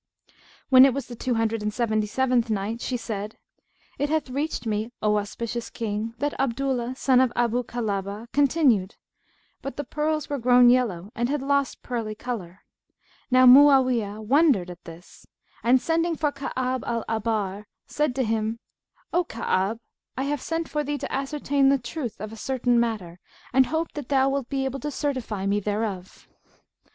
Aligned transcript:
When 0.69 0.83
it 0.83 0.95
was 0.95 1.05
the 1.05 1.15
Two 1.15 1.35
Hundred 1.35 1.61
and 1.61 1.71
Seventy 1.71 2.07
seventh 2.07 2.49
Night, 2.49 2.81
She 2.81 2.97
said, 2.97 3.37
It 3.99 4.09
hath 4.09 4.31
reached 4.31 4.65
me, 4.65 4.91
O 4.99 5.19
auspicious 5.19 5.69
King, 5.69 6.15
that 6.17 6.33
Abdullah 6.39 6.95
son 6.95 7.21
of 7.21 7.31
Abu 7.35 7.61
Kilabah 7.61 8.25
continued, 8.33 8.95
"But 9.61 9.77
the 9.77 9.83
pearls 9.83 10.27
were 10.27 10.39
grown 10.39 10.71
yellow 10.71 11.11
and 11.13 11.29
had 11.29 11.43
lost 11.43 11.83
pearly 11.83 12.15
colour. 12.15 12.61
Now 13.29 13.45
Mu'awiyah 13.45 14.25
wondered 14.25 14.71
at 14.71 14.85
this 14.85 15.27
and, 15.61 15.79
sending 15.79 16.15
for 16.15 16.31
Ka'ab 16.31 16.83
al 16.83 17.05
Ahbar[FN#168] 17.07 17.65
said 17.85 18.15
to 18.15 18.23
him, 18.23 18.57
'O 19.13 19.23
Ka'ab, 19.23 19.79
I 20.17 20.23
have 20.23 20.41
sent 20.41 20.67
for 20.67 20.83
thee 20.83 20.97
to 20.97 21.13
ascertain 21.13 21.69
the 21.69 21.77
truth 21.77 22.19
of 22.19 22.33
a 22.33 22.41
certain 22.41 22.79
matter 22.79 23.19
and 23.53 23.67
hope 23.67 23.91
that 23.91 24.09
thou 24.09 24.31
wilt 24.31 24.49
be 24.49 24.65
able 24.65 24.79
to 24.79 24.89
certify 24.89 25.45
me 25.45 25.59
thereof.' 25.59 26.27